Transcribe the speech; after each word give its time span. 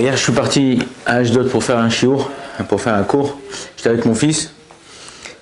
Hier, 0.00 0.16
je 0.16 0.22
suis 0.22 0.32
parti 0.32 0.78
à 1.04 1.16
Ashdod 1.16 1.50
pour 1.50 1.62
faire 1.62 1.76
un 1.76 1.90
chiour, 1.90 2.30
pour 2.70 2.80
faire 2.80 2.94
un 2.94 3.02
cours. 3.02 3.38
J'étais 3.76 3.90
avec 3.90 4.06
mon 4.06 4.14
fils. 4.14 4.50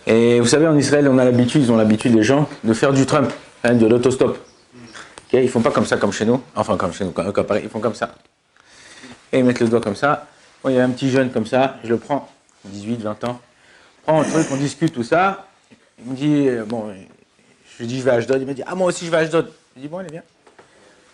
Et 0.04 0.40
vous 0.40 0.48
savez, 0.48 0.66
en 0.66 0.76
Israël, 0.76 1.06
on 1.08 1.16
a 1.18 1.24
l'habitude, 1.24 1.62
ils 1.62 1.70
ont 1.70 1.76
l'habitude, 1.76 2.12
les 2.12 2.24
gens, 2.24 2.48
de 2.64 2.74
faire 2.74 2.92
du 2.92 3.06
Trump, 3.06 3.30
hein, 3.62 3.74
de 3.74 3.86
l'autostop. 3.86 4.36
Ok 4.36 5.34
ils 5.34 5.48
font 5.48 5.60
pas 5.60 5.70
comme 5.70 5.86
ça, 5.86 5.96
comme 5.96 6.10
chez 6.10 6.24
nous. 6.24 6.42
Enfin, 6.56 6.76
comme 6.76 6.92
chez 6.92 7.04
nous, 7.04 7.12
comme, 7.12 7.32
comme 7.32 7.46
Paris, 7.46 7.60
ils 7.62 7.70
font 7.70 7.78
comme 7.78 7.94
ça. 7.94 8.16
Et 9.32 9.38
ils 9.38 9.44
mettent 9.44 9.60
le 9.60 9.68
doigt 9.68 9.80
comme 9.80 9.94
ça. 9.94 10.26
Il 10.64 10.72
y 10.72 10.80
a 10.80 10.84
un 10.84 10.90
petit 10.90 11.08
jeune 11.08 11.30
comme 11.30 11.46
ça, 11.46 11.76
je 11.84 11.90
le 11.90 11.98
prends, 11.98 12.28
18, 12.64 13.00
20 13.00 13.24
ans. 13.24 13.40
Prends 14.02 14.22
le 14.22 14.26
truc, 14.28 14.48
on 14.50 14.56
discute, 14.56 14.92
tout 14.92 15.04
ça. 15.04 15.46
Il 16.04 16.10
me 16.10 16.16
dit, 16.16 16.48
euh, 16.48 16.64
bon, 16.64 16.92
je 17.76 17.78
lui 17.78 17.86
dis, 17.86 18.00
je 18.00 18.02
vais 18.02 18.10
à 18.10 18.14
Ashdod. 18.14 18.42
Il 18.42 18.48
me 18.48 18.54
dit, 18.54 18.64
ah, 18.66 18.74
moi 18.74 18.88
aussi, 18.88 19.06
je 19.06 19.10
vais 19.12 19.18
à 19.18 19.20
Ashdod. 19.20 19.52
Je 19.76 19.82
dis, 19.82 19.86
bon, 19.86 19.98
allez, 19.98 20.10
viens. 20.10 20.24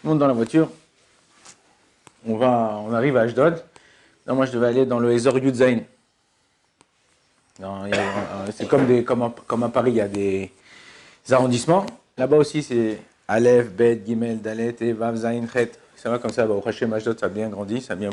On 0.03 0.09
monte 0.09 0.21
dans 0.21 0.29
la 0.29 0.33
voiture. 0.33 0.71
On, 2.27 2.37
va, 2.37 2.81
on 2.87 2.93
arrive 2.93 3.17
à 3.17 3.23
Ashdod. 3.23 3.63
Non, 4.27 4.35
moi, 4.35 4.47
je 4.47 4.53
devais 4.53 4.69
aller 4.69 4.87
dans 4.87 4.99
le 4.99 5.13
Ezor 5.13 5.39
Yudzain. 5.39 5.81
Non, 7.61 7.83
C'est 8.53 8.67
comme, 8.67 9.23
à, 9.23 9.69
Paris, 9.69 9.93
il 9.93 9.97
y 9.97 10.01
a 10.01 10.09
des 10.09 10.51
arrondissements. 11.31 11.87
Là-bas 12.17 12.39
aussi, 12.39 12.63
c'est 12.63 12.99
Aleph, 13.29 13.71
Bet, 13.71 14.03
Gimel, 14.05 14.41
Dalet, 14.41 14.75
et 14.81 14.93
Vav, 14.93 15.17
Zain. 15.17 15.45
Ça 15.97 16.11
va 16.11 16.19
comme 16.19 16.33
ça, 16.33 16.47
bah, 16.47 16.55
au 16.55 16.67
Hachem 16.67 16.93
Ashdod, 16.93 17.19
ça 17.19 17.27
a 17.27 17.29
bien 17.29 17.49
grandi, 17.49 17.81
ça 17.81 17.95
bien, 17.95 18.11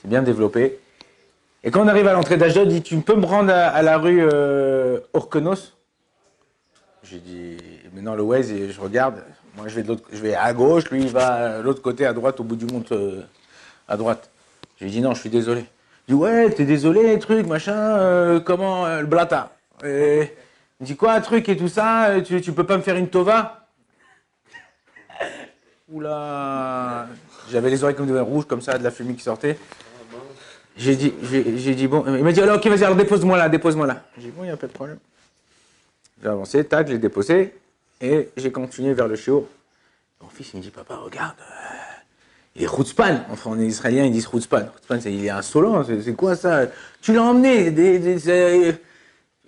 c'est 0.00 0.08
bien 0.08 0.22
développé. 0.22 0.78
Et 1.62 1.70
quand 1.70 1.82
on 1.82 1.88
arrive 1.88 2.06
à 2.06 2.12
l'entrée 2.12 2.36
d'Ashdod, 2.36 2.70
il 2.70 2.74
dit 2.74 2.82
Tu 2.82 2.96
peux 2.98 3.16
me 3.16 3.26
rendre 3.26 3.52
à, 3.52 3.82
la 3.82 3.98
rue 3.98 4.20
euh, 4.20 5.00
Orkenos 5.12 5.74
J'ai 7.02 7.18
dit 7.18 7.56
Maintenant, 7.94 8.14
le 8.14 8.22
Waze, 8.22 8.52
et 8.52 8.70
je 8.70 8.80
regarde. 8.80 9.22
Moi, 9.56 9.68
je 9.68 9.76
vais, 9.76 9.82
de 9.82 9.96
je 10.12 10.18
vais 10.18 10.34
à 10.34 10.52
gauche, 10.52 10.90
lui, 10.90 11.02
il 11.02 11.10
va 11.10 11.58
de 11.58 11.62
l'autre 11.62 11.82
côté, 11.82 12.06
à 12.06 12.12
droite, 12.12 12.40
au 12.40 12.44
bout 12.44 12.56
du 12.56 12.66
monde, 12.66 12.84
euh, 12.92 13.22
à 13.86 13.96
droite. 13.96 14.30
Je 14.78 14.84
lui 14.84 14.90
dis 14.90 15.00
Non, 15.00 15.14
je 15.14 15.20
suis 15.20 15.30
désolé. 15.30 15.64
Il 16.08 16.14
dit 16.14 16.20
Ouais, 16.20 16.50
t'es 16.50 16.64
désolé, 16.64 17.18
truc, 17.18 17.46
machin, 17.46 17.76
euh, 17.76 18.40
comment, 18.40 18.86
euh, 18.86 19.00
le 19.00 19.06
blata. 19.06 19.56
Et 19.84 20.32
il 20.80 20.86
dit 20.86 20.96
Quoi, 20.96 21.20
truc 21.20 21.48
et 21.48 21.56
tout 21.56 21.68
ça 21.68 22.16
tu, 22.24 22.40
tu 22.40 22.52
peux 22.52 22.64
pas 22.64 22.76
me 22.76 22.82
faire 22.82 22.96
une 22.96 23.08
tova? 23.08 23.68
Oula 25.92 27.06
J'avais 27.50 27.70
les 27.70 27.84
oreilles 27.84 27.94
comme 27.94 28.06
des 28.06 28.18
rouges, 28.18 28.46
comme 28.46 28.62
ça, 28.62 28.78
de 28.78 28.82
la 28.82 28.90
fumée 28.90 29.14
qui 29.14 29.22
sortait. 29.22 29.56
J'ai 30.76 30.96
dit, 30.96 31.14
j'ai 31.22 31.74
dit, 31.74 31.86
bon, 31.86 32.04
il 32.06 32.24
m'a 32.24 32.32
dit, 32.32 32.40
alors, 32.40 32.56
ok, 32.56 32.66
vas-y, 32.66 32.82
alors 32.82 32.96
dépose-moi 32.96 33.38
là, 33.38 33.48
dépose-moi 33.48 33.86
là. 33.86 34.02
J'ai 34.16 34.24
dit, 34.24 34.32
bon, 34.36 34.42
il 34.42 34.46
n'y 34.46 34.52
a 34.52 34.56
pas 34.56 34.66
de 34.66 34.72
problème. 34.72 34.98
J'ai 36.20 36.28
avancé, 36.28 36.64
tac, 36.64 36.88
j'ai 36.88 36.98
déposé, 36.98 37.54
et 38.00 38.30
j'ai 38.36 38.52
continué 38.52 38.94
vers 38.94 39.08
le 39.08 39.16
chiot. 39.16 39.48
Mon 40.20 40.28
fils, 40.28 40.52
il 40.54 40.58
me 40.58 40.62
dit, 40.62 40.70
papa, 40.70 40.96
regarde, 40.96 41.36
euh, 41.40 41.74
il 42.56 42.62
est 42.62 42.66
Routspan. 42.66 43.24
Enfin, 43.30 43.50
en 43.50 43.58
israélien, 43.58 44.04
ils 44.04 44.12
disent 44.12 44.26
Routspan. 44.26 44.66
Routspan, 44.72 45.00
c'est, 45.00 45.12
il 45.12 45.24
est 45.24 45.30
insolent, 45.30 45.84
c'est, 45.84 46.14
quoi 46.14 46.36
ça? 46.36 46.66
Tu 47.02 47.12
l'as 47.12 47.22
emmené, 47.22 47.68
il 47.68 48.78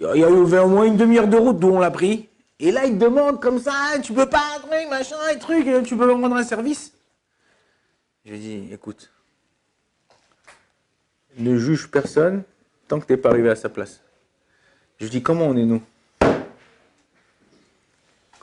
y 0.01 0.25
a 0.25 0.31
au 0.31 0.69
moins 0.69 0.85
une 0.85 0.97
demi-heure 0.97 1.29
de 1.29 1.37
route 1.37 1.59
d'où 1.59 1.69
on 1.69 1.81
l'a 1.81 1.91
pris. 1.91 2.29
Et 2.59 2.73
là, 2.73 2.87
il 2.87 2.99
te 2.99 3.05
demande 3.05 3.41
comme 3.41 3.59
ça, 3.59 3.73
tu 4.03 4.13
peux 4.13 4.29
pas, 4.29 4.59
truc, 4.61 4.89
machin, 4.89 5.17
et 5.33 5.39
truc, 5.39 5.67
tu 5.85 5.97
peux 5.97 6.07
me 6.07 6.13
rendre 6.13 6.37
un 6.37 6.45
service? 6.45 6.93
Je 8.25 8.33
lui 8.33 8.39
dit, 8.39 8.69
écoute, 8.73 9.11
ne 11.39 11.59
juge 11.59 11.89
personne 11.89 12.43
tant 12.89 12.99
que 12.99 13.07
t'es 13.07 13.17
pas 13.17 13.31
arrivé 13.31 13.51
à 13.51 13.57
sa 13.57 13.69
place. 13.69 14.01
Je 14.99 15.05
lui 15.05 15.11
dis, 15.11 15.23
comment 15.23 15.47
on 15.47 15.57
est 15.57 15.65
nous? 15.65 15.83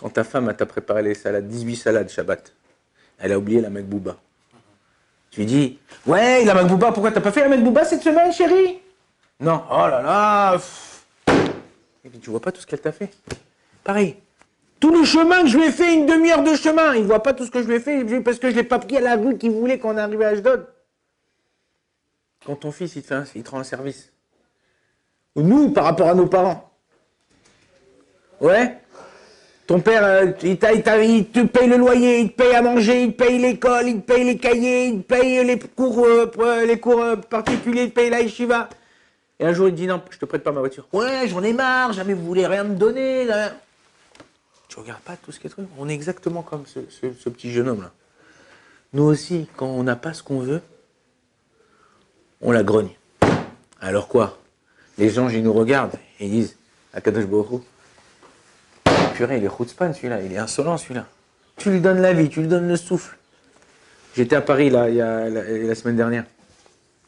Quand 0.04 0.10
ta 0.10 0.26
femme 0.26 0.54
t'a 0.54 0.66
préparé 0.66 1.02
les 1.02 1.14
salades, 1.14 1.48
18 1.48 1.78
salades 1.78 2.10
Shabbat, 2.10 2.52
elle 3.20 3.32
a 3.32 3.38
oublié 3.38 3.62
la 3.62 3.70
Makbouba. 3.70 4.18
Tu 5.32 5.40
lui 5.40 5.46
dis, 5.46 5.80
ouais, 6.06 6.44
la 6.44 6.54
Makbouba, 6.56 6.92
pourquoi 6.92 7.10
t'as 7.10 7.22
pas 7.22 7.32
fait 7.32 7.40
la 7.40 7.48
Makbouba 7.48 7.86
cette 7.86 8.02
semaine, 8.04 8.34
chérie? 8.34 8.82
Non, 9.40 9.64
oh 9.72 9.88
là 9.88 10.02
là. 10.02 10.58
Et 12.04 12.10
puis 12.10 12.20
tu 12.20 12.32
vois 12.32 12.42
pas 12.42 12.52
tout 12.52 12.60
ce 12.60 12.68
qu'elle 12.68 12.82
t'a 12.82 12.92
fait. 12.92 13.12
Pareil. 13.86 14.18
Tout 14.82 14.92
le 14.92 15.06
chemin 15.06 15.44
que 15.44 15.48
je 15.48 15.58
lui 15.58 15.68
ai 15.68 15.72
fait, 15.72 15.94
une 15.94 16.06
demi-heure 16.06 16.44
de 16.44 16.54
chemin, 16.54 16.96
il 16.96 17.06
voit 17.06 17.24
pas 17.24 17.34
tout 17.34 17.46
ce 17.46 17.52
que 17.52 17.64
je 17.64 17.68
lui 17.70 17.76
ai 17.76 17.80
fait 17.80 18.04
parce 18.20 18.40
que 18.40 18.50
je 18.50 18.56
l'ai 18.58 18.64
pas 18.64 18.80
pris 18.80 18.98
à 18.98 19.00
la 19.00 19.16
rue 19.16 19.38
qu'il 19.38 19.52
voulait 19.52 19.80
qu'on 19.80 19.96
arrive 19.96 20.22
à 20.22 20.28
Ashdod. 20.28 20.68
Quand 22.46 22.58
ton 22.58 22.74
fils, 22.74 22.94
il 22.98 23.04
te, 23.04 23.24
fait 23.24 23.40
il 23.40 23.44
te 23.44 23.52
rend 23.52 23.60
un 23.60 23.64
service. 23.64 24.12
Ou 25.38 25.44
nous, 25.44 25.70
par 25.70 25.86
rapport 25.86 26.10
à 26.10 26.14
nos 26.14 26.28
parents. 26.28 26.70
Ouais? 28.42 28.83
Ton 29.74 29.80
père, 29.80 30.04
euh, 30.06 30.32
il, 30.44 30.60
t'a- 30.60 30.72
il 30.72 30.84
t'a- 30.84 31.04
il 31.04 31.26
te 31.30 31.40
paye 31.46 31.68
le 31.68 31.78
loyer, 31.78 32.20
il 32.20 32.32
te 32.32 32.44
paye 32.44 32.54
à 32.54 32.62
manger, 32.62 33.06
il 33.06 33.14
te 33.16 33.24
paye 33.24 33.40
l'école, 33.40 33.88
il 33.88 34.02
te 34.02 34.14
paye 34.14 34.24
les 34.24 34.38
cahiers, 34.38 34.86
il 34.90 35.02
te 35.02 35.08
paye 35.16 35.44
les 35.44 35.58
cours, 35.58 36.06
euh, 36.06 36.30
euh, 36.38 36.64
les 36.68 36.80
cours 36.80 37.02
euh, 37.02 37.16
particuliers, 37.16 37.86
il 37.86 37.90
te 37.90 37.96
paye 37.96 38.12
la 38.12 38.22
yeshiva. 38.22 38.70
Et 39.40 39.46
un 39.48 39.52
jour, 39.52 39.68
il 39.68 39.72
te 39.72 39.78
dit 39.78 39.88
non, 39.88 40.00
je 40.12 40.20
te 40.20 40.26
prête 40.26 40.44
pas 40.44 40.52
ma 40.52 40.60
voiture. 40.60 40.88
Ouais, 40.94 41.28
j'en 41.28 41.42
ai 41.42 41.54
marre, 41.54 41.92
jamais 41.92 42.14
vous 42.14 42.24
voulez 42.24 42.46
rien 42.46 42.64
me 42.66 42.76
donner. 42.76 43.24
là. 43.26 43.50
Tu 44.68 44.78
regardes 44.80 45.02
pas 45.02 45.16
tout 45.16 45.32
ce 45.32 45.40
qui 45.40 45.48
est 45.48 45.50
truc. 45.50 45.66
On 45.80 45.90
est 45.90 45.94
exactement 45.96 46.44
comme 46.44 46.68
ce, 46.68 46.82
ce- 46.92 47.12
ce 47.20 47.30
petit 47.30 47.52
jeune 47.52 47.68
homme-là. 47.68 47.90
Nous 48.94 49.06
aussi, 49.06 49.48
quand 49.58 49.66
on 49.66 49.82
n'a 49.82 49.96
pas 49.96 50.14
ce 50.14 50.22
qu'on 50.22 50.38
veut, 50.38 50.62
on 52.42 52.52
la 52.52 52.62
grogne. 52.62 52.92
Alors 53.82 54.08
quoi? 54.08 54.38
Les 55.00 55.18
anges, 55.18 55.34
ils 55.34 55.42
nous 55.42 55.52
regardent 55.54 55.96
et 56.20 56.28
ils 56.28 56.32
disent 56.32 56.58
Akadosh 56.94 57.24
Hu, 57.24 57.58
purée, 59.14 59.38
il 59.38 59.46
est 59.46 59.50
chutzpan 59.50 59.94
celui-là, 59.94 60.22
il 60.22 60.34
est 60.34 60.38
insolent 60.38 60.78
celui-là. 60.78 61.06
Tu 61.58 61.70
lui 61.72 61.80
donnes 61.80 62.02
la 62.02 62.14
vie, 62.14 62.30
tu 62.30 62.42
lui 62.42 62.48
donnes 62.48 62.68
le 62.68 62.76
souffle. 62.76 63.18
J'étais 64.16 64.36
à 64.36 64.42
Paris 64.42 64.70
là, 64.70 64.84
a 64.84 65.30
la, 65.30 65.76
semaine 65.76 65.96
dernière, 65.96 66.26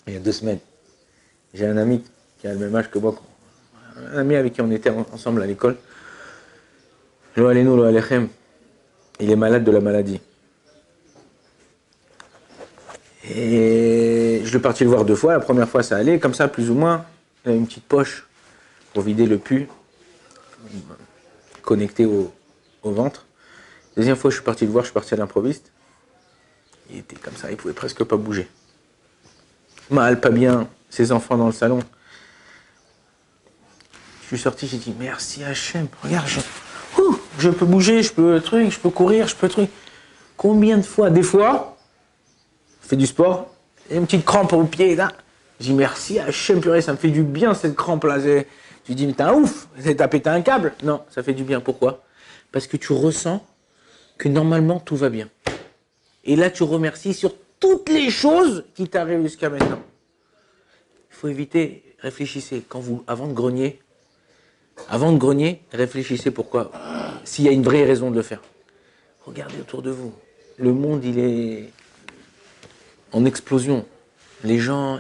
il 0.08 0.14
y 0.14 0.18
a 0.18 0.20
deux 0.20 0.32
semaines. 0.32 0.60
J'ai 1.54 1.68
un 1.68 1.78
ami 1.78 2.04
qui 2.40 2.48
a 2.48 2.54
le 2.54 2.60
même 2.60 2.76
âge 2.76 2.90
que 2.90 3.00
moi, 3.00 3.16
un 4.14 4.18
ami 4.20 4.36
avec 4.36 4.54
qui 4.54 4.62
on 4.62 4.72
était 4.72 4.90
en- 4.90 5.06
ensemble 5.14 5.42
à 5.42 5.46
l'école. 5.46 5.78
Il 7.38 7.44
est 9.20 9.36
malade 9.36 9.64
de 9.64 9.72
la 9.72 9.82
maladie. 9.82 10.22
Et 13.30 14.42
je 14.44 14.50
suis 14.50 14.60
parti 14.60 14.84
le 14.84 14.90
voir 14.90 15.06
deux 15.06 15.16
fois. 15.16 15.34
La 15.34 15.40
première 15.40 15.68
fois, 15.68 15.84
ça 15.84 15.98
allait, 15.98 16.20
comme 16.20 16.34
ça, 16.34 16.48
plus 16.48 16.70
ou 16.70 16.76
moins. 16.76 17.06
Il 17.44 17.50
avait 17.50 17.58
une 17.58 17.66
petite 17.68 17.86
poche 17.86 18.28
pour 18.94 19.04
vider 19.04 19.26
le 19.26 19.38
pu, 19.38 19.68
connecté 21.66 22.06
au, 22.06 22.32
ventre. 22.84 23.26
Deuxième 23.98 24.16
fois, 24.16 24.30
je 24.30 24.36
suis 24.36 24.44
parti 24.44 24.66
le 24.66 24.72
voir, 24.72 24.84
je 24.84 24.90
suis 24.90 24.94
parti 24.94 25.14
à 25.16 25.18
l'improviste. 25.18 25.72
Il 26.92 27.00
était 27.00 27.16
comme 27.16 27.36
ça, 27.36 27.50
il 27.50 27.58
pouvait 27.58 27.74
presque 27.74 28.04
pas 28.04 28.16
bouger. 28.16 28.48
Mal, 29.90 30.20
pas 30.22 30.30
bien, 30.30 30.68
ses 30.90 31.12
enfants 31.12 31.36
dans 31.36 31.48
le 31.48 31.52
salon. 31.52 31.80
Je 34.22 34.28
suis 34.28 34.38
sorti, 34.38 34.68
j'ai 34.68 34.78
dit 34.78 34.96
merci 34.98 35.44
Hachem, 35.44 35.88
regarde, 36.04 36.28
je, 37.38 37.50
peux 37.50 37.66
bouger, 37.66 38.04
je 38.04 38.14
peux 38.14 38.40
truc, 38.40 38.72
je 38.72 38.80
peux 38.80 38.90
courir, 38.90 39.28
je 39.28 39.36
peux 39.36 39.50
truc. 39.50 39.70
Combien 40.38 40.78
de 40.78 40.84
fois 40.84 41.10
Des 41.10 41.24
fois, 41.24 41.78
je 42.84 42.90
fais 42.90 42.96
du 42.96 43.08
sport, 43.08 43.54
et 43.90 43.96
une 43.96 44.06
petite 44.06 44.26
crampe 44.26 44.54
au 44.54 44.64
pied, 44.64 44.96
là. 44.96 45.12
Je 45.60 45.66
dis 45.66 45.74
merci 45.74 46.20
Hachem, 46.20 46.60
purée, 46.60 46.82
ça 46.82 46.92
me 46.92 46.98
fait 46.98 47.10
du 47.10 47.24
bien 47.24 47.54
cette 47.56 47.76
crampe-là. 47.76 48.20
C'est- 48.20 48.48
Tu 48.86 48.94
dis, 48.94 49.08
mais 49.08 49.14
t'es 49.14 49.24
un 49.24 49.34
ouf, 49.34 49.68
t'as 49.98 50.08
pété 50.08 50.30
un 50.30 50.42
câble. 50.42 50.74
Non, 50.84 51.04
ça 51.10 51.24
fait 51.24 51.34
du 51.34 51.44
bien. 51.44 51.60
Pourquoi? 51.60 52.04
Parce 52.52 52.68
que 52.68 52.78
tu 52.78 52.94
ressens 52.94 53.46
que 54.18 54.30
normalement 54.30 54.80
tout 54.80 54.96
va 54.96 55.10
bien. 55.10 55.30
Et 56.24 56.36
là, 56.36 56.50
tu 56.50 56.64
remercies 56.64 57.14
sur 57.14 57.36
toutes 57.60 57.90
les 57.90 58.10
choses 58.10 58.66
qui 58.76 58.88
t'arrivent 58.88 59.24
jusqu'à 59.24 59.50
maintenant. 59.50 59.82
Il 61.12 61.16
faut 61.16 61.28
éviter, 61.28 61.96
réfléchissez, 62.00 62.64
quand 62.68 62.80
vous, 62.80 63.04
avant 63.08 63.28
de 63.28 63.34
grogner, 63.34 63.80
avant 64.90 65.12
de 65.12 65.18
grogner, 65.18 65.62
réfléchissez 65.72 66.32
pourquoi. 66.32 66.72
S'il 67.24 67.46
y 67.46 67.48
a 67.48 67.52
une 67.52 67.64
vraie 67.64 67.86
raison 67.86 68.12
de 68.12 68.16
le 68.16 68.22
faire. 68.22 68.42
Regardez 69.26 69.60
autour 69.60 69.82
de 69.82 69.90
vous. 69.90 70.14
Le 70.58 70.74
monde, 70.74 71.04
il 71.04 71.20
est 71.20 71.70
en 73.12 73.26
explosion. 73.26 73.86
Les 74.44 74.60
gens, 74.60 75.00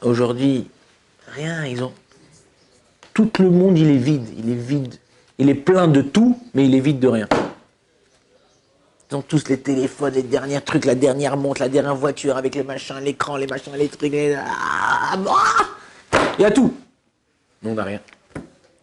aujourd'hui, 0.00 0.68
rien, 1.28 1.66
ils 1.66 1.82
ont. 1.82 1.92
Tout 3.14 3.30
le 3.38 3.50
monde, 3.50 3.78
il 3.78 3.90
est 3.90 3.96
vide. 3.96 4.26
Il 4.36 4.50
est 4.50 4.54
vide. 4.54 4.96
Il 5.38 5.48
est 5.48 5.54
plein 5.54 5.88
de 5.88 6.02
tout, 6.02 6.38
mais 6.52 6.66
il 6.66 6.74
est 6.74 6.80
vide 6.80 6.98
de 6.98 7.08
rien. 7.08 7.28
Ils 9.10 9.22
tous 9.22 9.48
les 9.48 9.60
téléphones, 9.60 10.14
les 10.14 10.24
derniers 10.24 10.60
trucs, 10.60 10.84
la 10.84 10.96
dernière 10.96 11.36
montre, 11.36 11.60
la 11.60 11.68
dernière 11.68 11.94
voiture 11.94 12.36
avec 12.36 12.56
les 12.56 12.64
machins, 12.64 12.98
l'écran, 13.00 13.36
les 13.36 13.46
machins, 13.46 13.72
les 13.76 13.88
trucs. 13.88 14.12
Ah, 14.36 15.14
ah 15.14 15.64
Il 16.38 16.42
y 16.42 16.44
a 16.44 16.50
tout. 16.50 16.74
Mais 17.62 17.70
on 17.70 17.74
n'a 17.74 17.84
rien. 17.84 18.00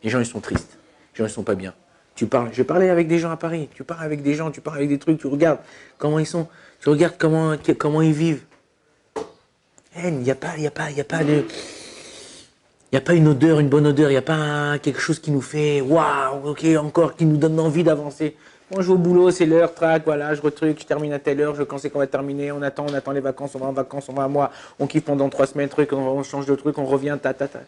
Les 0.01 0.09
gens, 0.09 0.19
ils 0.19 0.25
sont 0.25 0.39
tristes. 0.39 0.77
Les 1.13 1.17
gens, 1.17 1.25
ils 1.25 1.33
sont 1.33 1.43
pas 1.43 1.55
bien. 1.55 1.73
Tu 2.15 2.27
parles, 2.27 2.49
je 2.53 2.63
parlais 2.63 2.89
avec 2.89 3.07
des 3.07 3.19
gens 3.19 3.31
à 3.31 3.37
Paris. 3.37 3.67
Tu 3.73 3.83
parles 3.83 4.03
avec 4.03 4.21
des 4.21 4.33
gens, 4.33 4.51
tu 4.51 4.61
parles 4.61 4.77
avec 4.77 4.89
des 4.89 4.99
trucs, 4.99 5.19
tu 5.19 5.27
regardes 5.27 5.59
comment 5.97 6.19
ils 6.19 6.25
sont. 6.25 6.47
Tu 6.79 6.87
regardes 6.87 7.15
comment, 7.17 8.01
ils 8.01 8.13
vivent. 8.13 8.43
Il 9.97 10.13
n'y 10.19 10.31
a 10.31 10.35
pas, 10.35 10.53
il 10.57 10.65
a 10.65 10.71
pas, 10.71 10.91
il 10.91 10.97
y 10.97 11.01
a 11.01 11.05
pas 11.05 11.23
de. 11.23 11.43
Il 12.91 12.95
n'y 12.95 12.97
a 12.97 13.05
pas 13.05 13.13
une 13.13 13.29
odeur, 13.29 13.61
une 13.61 13.69
bonne 13.69 13.87
odeur, 13.87 14.09
il 14.09 14.13
n'y 14.13 14.17
a 14.17 14.21
pas 14.21 14.77
quelque 14.79 14.99
chose 14.99 15.17
qui 15.17 15.31
nous 15.31 15.39
fait 15.39 15.79
waouh, 15.79 16.49
ok, 16.49 16.65
encore, 16.77 17.15
qui 17.15 17.23
nous 17.23 17.37
donne 17.37 17.57
envie 17.57 17.85
d'avancer. 17.85 18.35
Moi, 18.69 18.81
je 18.81 18.87
vais 18.87 18.93
au 18.93 18.97
boulot, 18.97 19.31
c'est 19.31 19.45
l'heure, 19.45 19.73
trac, 19.73 20.03
voilà, 20.03 20.33
je 20.33 20.41
retruc, 20.41 20.77
je 20.81 20.85
termine 20.85 21.13
à 21.13 21.19
telle 21.19 21.39
heure, 21.39 21.55
je 21.55 21.63
quand 21.63 21.77
c'est 21.77 21.89
qu'on 21.89 21.99
va 21.99 22.07
terminer, 22.07 22.51
on 22.51 22.61
attend, 22.61 22.85
on 22.89 22.93
attend 22.93 23.13
les 23.13 23.21
vacances, 23.21 23.55
on 23.55 23.59
va 23.59 23.67
en 23.67 23.71
vacances, 23.71 24.09
on 24.09 24.13
va 24.13 24.25
à 24.25 24.27
mois, 24.27 24.51
on 24.77 24.87
kiffe 24.87 25.05
pendant 25.05 25.29
trois 25.29 25.47
semaines, 25.47 25.69
truc, 25.69 25.93
on, 25.93 25.99
on 25.99 26.23
change 26.23 26.45
de 26.45 26.55
truc, 26.55 26.77
on 26.77 26.85
revient, 26.85 27.17
ta, 27.21 27.33
ta, 27.33 27.47
ta. 27.47 27.61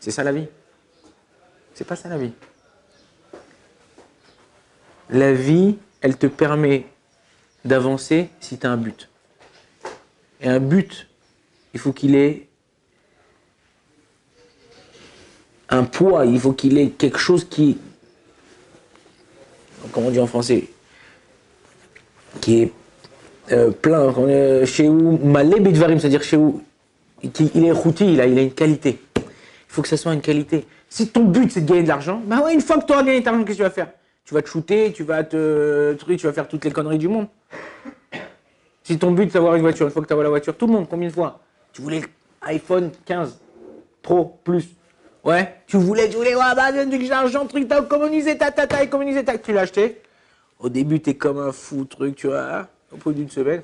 C'est 0.00 0.10
ça 0.10 0.24
la 0.24 0.32
vie 0.32 0.48
C'est 1.74 1.86
pas 1.86 1.94
ça 1.94 2.08
la 2.08 2.18
vie. 2.18 2.32
La 5.10 5.32
vie, 5.32 5.78
elle 6.00 6.16
te 6.16 6.26
permet 6.26 6.86
d'avancer 7.64 8.30
si 8.40 8.58
tu 8.58 8.66
as 8.66 8.70
un 8.72 8.76
but. 8.76 9.08
Et 10.40 10.48
un 10.48 10.58
but, 10.58 11.06
il 11.72 11.78
faut 11.78 11.92
qu'il 11.92 12.16
ait 12.16 12.48
un 15.68 15.84
poids, 15.84 16.26
il 16.26 16.38
faut 16.38 16.52
qu'il 16.52 16.78
ait 16.78 16.90
quelque 16.90 17.18
chose 17.18 17.44
qui, 17.48 17.78
comment 19.92 20.08
on 20.08 20.10
dit 20.10 20.20
en 20.20 20.26
français, 20.26 20.68
qui 22.40 22.62
est 22.62 22.72
euh, 23.52 23.70
plein, 23.70 24.12
euh, 24.16 24.66
chez 24.66 24.88
où, 24.88 25.18
malé 25.18 25.60
bidvarim, 25.60 25.98
c'est-à-dire 25.98 26.22
chez 26.22 26.36
où, 26.36 26.62
il 27.22 27.64
est 27.64 27.72
routi, 27.72 28.12
il 28.12 28.20
a, 28.20 28.26
une 28.26 28.52
qualité. 28.52 28.98
Il 29.16 29.22
faut 29.68 29.82
que 29.82 29.88
ça 29.88 29.96
soit 29.96 30.14
une 30.14 30.20
qualité. 30.20 30.66
Si 30.88 31.08
ton 31.08 31.24
but 31.24 31.50
c'est 31.50 31.62
de 31.62 31.68
gagner 31.68 31.82
de 31.82 31.88
l'argent, 31.88 32.22
bah 32.24 32.40
ouais, 32.44 32.54
une 32.54 32.60
fois 32.60 32.78
que 32.78 32.86
tu 32.86 32.92
auras 32.92 33.02
gagné 33.02 33.20
de 33.20 33.24
l'argent, 33.24 33.44
qu'est-ce 33.44 33.58
que 33.58 33.62
tu 33.62 33.68
vas 33.68 33.70
faire? 33.70 33.88
Tu 34.24 34.34
vas 34.34 34.42
te 34.42 34.48
shooter, 34.48 34.92
tu 34.92 35.04
vas 35.04 35.24
te, 35.24 35.94
tu 35.94 36.26
vas 36.26 36.32
faire 36.32 36.48
toutes 36.48 36.64
les 36.64 36.70
conneries 36.70 36.98
du 36.98 37.08
monde. 37.08 37.26
Si 38.82 38.98
ton 38.98 39.10
but 39.10 39.24
c'est 39.30 39.34
d'avoir 39.34 39.56
une 39.56 39.62
voiture, 39.62 39.86
une 39.86 39.92
fois 39.92 40.02
que 40.02 40.06
tu 40.06 40.14
as 40.14 40.22
la 40.22 40.28
voiture, 40.28 40.56
tout 40.56 40.66
le 40.66 40.72
monde, 40.72 40.86
combien 40.88 41.08
de 41.08 41.12
fois? 41.12 41.40
Tu 41.72 41.82
voulais 41.82 42.02
iPhone 42.42 42.90
15 43.04 43.38
Pro, 44.02 44.38
plus. 44.44 44.68
Ouais, 45.26 45.56
tu 45.66 45.76
voulais, 45.76 46.08
tu 46.08 46.14
voulais, 46.14 46.36
ouais, 46.36 46.54
bah, 46.54 46.70
j'ai 46.72 47.08
l'argent, 47.08 47.46
truc, 47.46 47.66
t'as 47.66 47.82
communisé, 47.82 48.38
ta, 48.38 48.52
ta, 48.52 48.68
ta, 48.68 48.86
communisé, 48.86 49.24
ta, 49.24 49.36
tu 49.36 49.52
l'as 49.52 49.62
acheté. 49.62 50.00
Au 50.60 50.68
début, 50.68 51.00
t'es 51.00 51.14
comme 51.14 51.40
un 51.40 51.50
fou, 51.50 51.84
truc, 51.84 52.14
tu 52.14 52.28
vois. 52.28 52.68
Au 52.92 52.96
bout 52.96 53.12
d'une 53.12 53.28
semaine, 53.28 53.60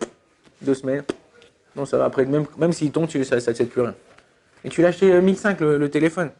deux 0.61 0.75
semaines, 0.75 1.05
non, 1.77 1.87
ça 1.87 1.99
va 1.99 2.07
après, 2.07 2.27
même, 2.27 2.47
même 2.59 2.73
s'il 2.73 2.91
tombe, 2.91 3.07
tu, 3.07 3.25
ça 3.25 3.37
ne 3.37 3.41
te 3.41 3.63
plus 3.63 3.81
rien. 3.81 3.95
Et 4.65 4.71
tu 4.71 4.83
l'as 4.83 4.89
acheté 4.89 5.21
1005 5.21 5.61
le, 5.61 5.79
le 5.79 5.89
téléphone. 5.89 6.33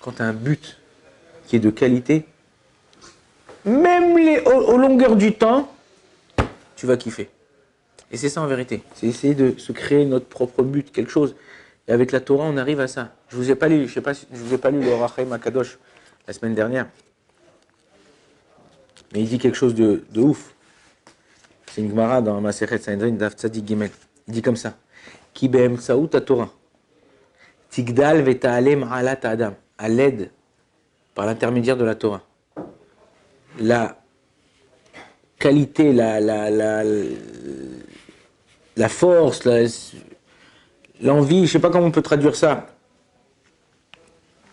Quand 0.00 0.10
tu 0.10 0.22
as 0.22 0.24
un 0.24 0.32
but 0.32 0.80
qui 1.46 1.54
est 1.54 1.60
de 1.60 1.70
qualité, 1.70 2.26
même 3.64 4.18
les, 4.18 4.40
au, 4.40 4.76
longueur 4.76 5.14
du 5.14 5.34
temps, 5.34 5.72
tu 6.74 6.86
vas 6.86 6.96
kiffer. 6.96 7.30
Et 8.10 8.16
c'est 8.16 8.28
ça 8.28 8.42
en 8.42 8.46
vérité. 8.48 8.82
C'est 8.96 9.06
essayer 9.06 9.36
de 9.36 9.56
se 9.56 9.70
créer 9.70 10.04
notre 10.04 10.26
propre 10.26 10.64
but, 10.64 10.90
quelque 10.90 11.12
chose. 11.12 11.36
Et 11.88 11.92
avec 11.92 12.12
la 12.12 12.20
Torah, 12.20 12.44
on 12.44 12.56
arrive 12.56 12.80
à 12.80 12.88
ça. 12.88 13.12
Je 13.28 13.36
vous 13.36 13.50
ai 13.50 13.54
pas 13.54 13.68
lu, 13.68 13.86
je 13.86 13.94
sais 13.94 14.00
pas, 14.00 14.12
je 14.12 14.24
vous 14.30 14.54
ai 14.54 14.58
pas 14.58 14.70
lu 14.70 14.82
le 14.82 14.94
Rachem 14.94 15.32
Akadosh 15.32 15.78
la 16.26 16.32
semaine 16.32 16.54
dernière. 16.54 16.88
Mais 19.12 19.20
il 19.20 19.28
dit 19.28 19.38
quelque 19.38 19.56
chose 19.56 19.74
de, 19.74 20.04
de 20.10 20.20
ouf. 20.20 20.54
C'est 21.70 21.80
une 21.82 21.90
Gemara 21.90 22.22
dans 22.22 22.40
Maseret 22.40 22.78
Sanhedrin 22.78 23.12
Daf 23.12 23.34
Tzadik 23.34 23.66
Gimel. 23.66 23.90
Il 24.26 24.34
dit 24.34 24.42
comme 24.42 24.56
ça. 24.56 24.74
Ki 25.32 25.48
be'emtsaout 25.48 26.08
Torah. 26.08 26.50
Tigdal 27.70 28.22
veta'alem 28.22 28.82
alat 28.90 29.20
adam. 29.22 29.54
À 29.78 29.88
l'aide, 29.88 30.30
par 31.14 31.26
l'intermédiaire 31.26 31.76
de 31.76 31.84
la 31.84 31.94
Torah. 31.94 32.22
La 33.60 34.00
qualité, 35.38 35.92
la, 35.92 36.18
la, 36.18 36.50
la, 36.50 36.82
la 38.76 38.88
force, 38.88 39.44
la, 39.44 39.66
l'envie, 41.00 41.38
je 41.38 41.42
ne 41.42 41.46
sais 41.46 41.58
pas 41.58 41.70
comment 41.70 41.86
on 41.86 41.90
peut 41.90 42.02
traduire 42.02 42.36
ça, 42.36 42.66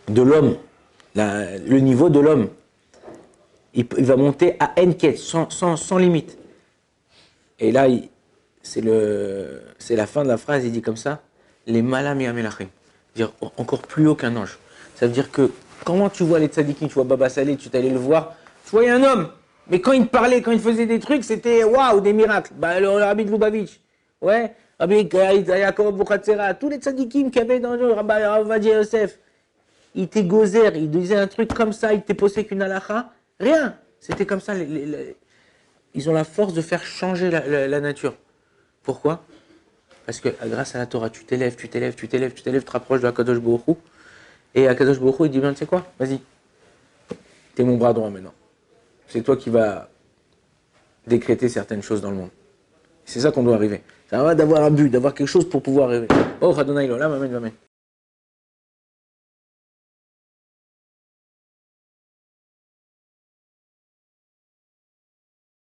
de 0.08 0.22
l'homme, 0.22 0.58
le 1.16 1.80
niveau 1.80 2.10
de 2.10 2.20
l'homme, 2.20 2.50
il, 3.74 3.86
va 3.86 4.16
monter 4.16 4.56
à 4.60 4.74
Enquête, 4.80 5.18
sans, 5.18 5.50
sans, 5.50 5.98
limite. 5.98 6.38
Et 7.60 7.72
là, 7.72 7.88
c'est 8.62 8.82
la 8.82 10.08
fin 10.08 10.24
de 10.24 10.28
la 10.28 10.38
phrase, 10.38 10.66
il 10.66 10.72
dit 10.72 10.82
comme 10.82 10.98
ça, 10.98 11.22
les 11.66 11.82
malam 11.82 12.20
yamelachim, 12.20 12.68
dire 13.16 13.32
encore 13.58 13.82
plus 13.82 14.08
haut 14.08 14.16
qu'un 14.16 14.36
ange. 14.36 14.60
Ça 14.96 15.08
veut 15.08 15.14
dire 15.14 15.32
que, 15.32 15.52
comment 15.86 16.10
tu 16.10 16.24
vois 16.24 16.40
les 16.40 16.48
tzadikim, 16.48 16.88
tu 16.88 16.94
vois 16.94 17.04
Baba 17.04 17.30
Salé, 17.30 17.56
tu 17.56 17.70
t'allais 17.70 17.90
le 17.90 17.98
voir, 17.98 18.36
tu 18.66 18.72
voyais 18.72 18.90
un 18.90 19.04
homme, 19.04 19.30
mais 19.70 19.80
quand 19.80 19.94
il 19.94 20.08
parlait, 20.08 20.42
quand 20.42 20.52
il 20.52 20.60
faisait 20.60 20.86
des 20.86 21.00
trucs, 21.00 21.24
c'était 21.24 21.64
waouh, 21.64 22.02
des 22.02 22.14
miracles. 22.14 22.52
Bah, 22.56 22.80
le 22.80 22.90
Rabbi 22.90 23.26
de 23.26 23.66
ouais, 24.22 24.56
Tous 26.60 26.70
les 26.70 26.78
tzadikim 26.78 27.32
qui 27.32 27.40
avaient 27.40 27.60
dans 27.60 27.76
le 27.76 27.92
Rabbi 27.94 28.68
Yosef, 28.68 29.20
il 29.96 30.04
était 30.04 30.24
gozer, 30.24 30.76
il 30.76 30.90
disait 30.90 31.16
un 31.16 31.28
truc 31.28 31.54
comme 31.54 31.74
ça, 31.74 31.94
il 31.94 32.00
était 32.00 32.14
posé 32.14 32.46
qu'une 32.46 32.62
halakha, 32.62 33.12
rien. 33.40 33.76
C'était 34.00 34.26
comme 34.26 34.42
ça. 34.42 34.54
ils 34.58 36.10
ont 36.10 36.14
la 36.14 36.24
force 36.24 36.54
de 36.54 36.62
faire 36.62 36.84
changer 36.84 37.30
la, 37.30 37.80
nature. 37.80 38.16
Pourquoi? 38.84 39.24
Parce 40.06 40.20
que 40.20 40.30
grâce 40.46 40.76
à 40.76 40.80
la 40.80 40.86
Torah, 40.86 41.10
tu 41.10 41.24
t'élèves, 41.24 41.56
tu 41.56 41.70
t'élèves, 41.70 41.96
tu 41.96 42.08
t'élèves, 42.10 42.34
tu 42.34 42.44
t'élèves, 42.44 42.62
tu 42.62 42.68
te 42.68 42.72
rapproches 42.72 43.02
de 43.02 43.08
Akadosh 43.08 43.40
Baruch 43.40 43.78
Et 44.56 44.68
Akadosh 44.68 45.00
Baruch 45.00 45.16
il 45.22 45.30
dit, 45.30 45.40
tu 45.40 45.56
sais 45.56 45.66
quoi? 45.66 45.86
Vas-y, 45.98 46.20
t'es 47.56 47.64
mon 47.64 47.78
bras 47.78 47.94
droit 47.94 48.10
maintenant. 48.10 48.34
C'est 49.08 49.22
toi 49.22 49.38
qui 49.38 49.50
vas 49.50 49.90
décréter 51.08 51.48
certaines 51.48 51.82
choses 51.84 52.02
dans 52.02 52.10
le 52.10 52.18
monde. 52.18 52.30
C'est 53.06 53.20
ça 53.20 53.32
qu'on 53.32 53.44
doit 53.44 53.56
arriver. 53.56 53.82
Ça 54.10 54.24
va 54.24 54.36
d'avoir 54.36 54.64
un 54.64 54.72
but, 54.72 54.90
d'avoir 54.90 55.14
quelque 55.14 55.28
chose 55.28 55.50
pour 55.50 55.62
pouvoir 55.62 55.90
rêver. 55.90 56.08
Oh, 56.42 56.54
Adonai, 56.58 56.88
là, 56.88 57.06
amen, 57.06 57.36
amen. 57.36 57.52